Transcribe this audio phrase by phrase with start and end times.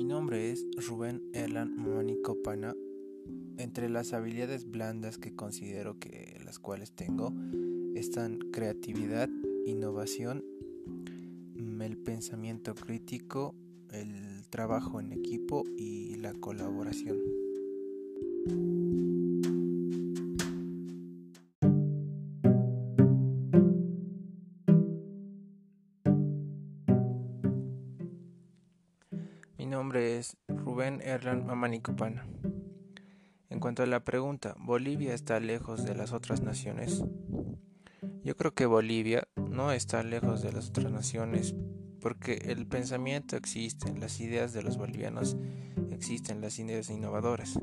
[0.00, 2.72] es Rubén Erlan Mónico Pana.
[3.56, 7.32] Entre las habilidades blandas que considero que las cuales tengo
[7.96, 9.28] están creatividad,
[9.66, 10.44] innovación,
[11.56, 13.56] mm, el pensamiento crítico,
[13.90, 17.18] el trabajo en equipo y la colaboración.
[29.68, 32.26] Nombre es Rubén Erlan Mamanicopana.
[33.50, 37.04] En cuanto a la pregunta, ¿Bolivia está lejos de las otras naciones?
[38.24, 41.54] Yo creo que Bolivia no está lejos de las otras naciones
[42.00, 45.36] porque el pensamiento existe, las ideas de los bolivianos
[45.90, 47.58] existen, las ideas innovadoras.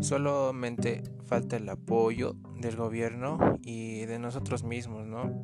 [0.00, 5.40] Solamente falta el apoyo del gobierno y de nosotros mismos, ¿no?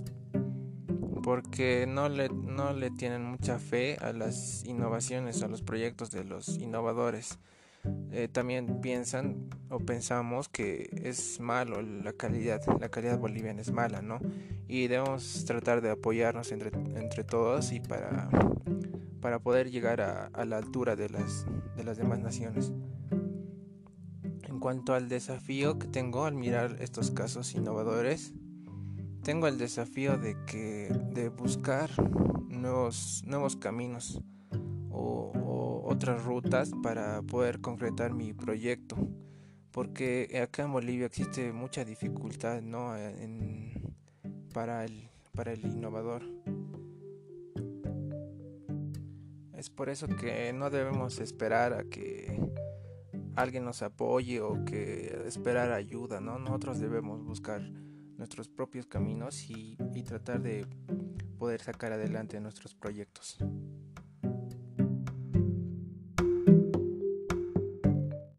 [1.22, 6.24] Porque no le, no le tienen mucha fe a las innovaciones, a los proyectos de
[6.24, 7.38] los innovadores.
[8.12, 14.02] Eh, también piensan o pensamos que es malo la calidad, la calidad boliviana es mala,
[14.02, 14.20] ¿no?
[14.68, 18.28] Y debemos tratar de apoyarnos entre, entre todos y para,
[19.20, 22.72] para poder llegar a, a la altura de las, de las demás naciones.
[24.44, 28.32] En cuanto al desafío que tengo al mirar estos casos innovadores,
[29.22, 31.90] tengo el desafío de que de buscar
[32.48, 34.20] nuevos nuevos caminos
[34.90, 38.96] o, otras rutas para poder concretar mi proyecto.
[39.70, 42.94] Porque acá en Bolivia existe mucha dificultad ¿no?
[44.52, 46.22] para el para el innovador.
[49.56, 52.38] Es por eso que no debemos esperar a que
[53.36, 57.62] alguien nos apoye o que esperar ayuda no nosotros debemos buscar
[58.22, 60.64] nuestros propios caminos y, tratar de
[61.38, 63.36] poder sacar adelante nuestros proyectos.